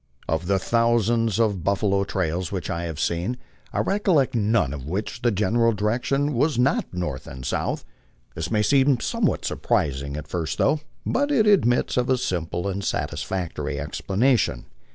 [0.27, 3.37] Of the thousands of buffalo trails which I have seen,
[3.71, 7.85] I recollect none of which the general direction was not north and south.
[8.33, 12.83] This may seem somewhat surprising at first thought, but it admits of a simple and
[12.83, 14.65] satisfactory explanation.